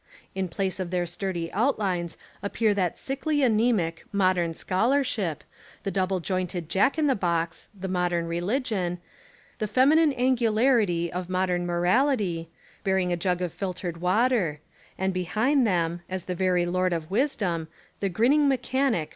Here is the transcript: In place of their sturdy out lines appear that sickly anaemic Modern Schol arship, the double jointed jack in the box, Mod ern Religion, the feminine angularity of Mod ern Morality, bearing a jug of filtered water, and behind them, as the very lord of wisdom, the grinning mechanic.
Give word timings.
In 0.33 0.47
place 0.47 0.79
of 0.79 0.89
their 0.89 1.05
sturdy 1.05 1.53
out 1.53 1.77
lines 1.77 2.17
appear 2.41 2.73
that 2.73 2.97
sickly 2.97 3.43
anaemic 3.43 4.03
Modern 4.11 4.51
Schol 4.55 4.89
arship, 4.93 5.41
the 5.83 5.91
double 5.91 6.19
jointed 6.19 6.69
jack 6.69 6.97
in 6.97 7.05
the 7.05 7.13
box, 7.13 7.69
Mod 7.87 8.11
ern 8.11 8.25
Religion, 8.25 8.97
the 9.59 9.67
feminine 9.67 10.11
angularity 10.13 11.13
of 11.13 11.29
Mod 11.29 11.51
ern 11.51 11.67
Morality, 11.67 12.49
bearing 12.83 13.13
a 13.13 13.15
jug 13.15 13.43
of 13.43 13.53
filtered 13.53 13.97
water, 13.97 14.59
and 14.97 15.13
behind 15.13 15.67
them, 15.67 16.01
as 16.09 16.25
the 16.25 16.33
very 16.33 16.65
lord 16.65 16.93
of 16.93 17.11
wisdom, 17.11 17.67
the 17.99 18.09
grinning 18.09 18.47
mechanic. 18.47 19.09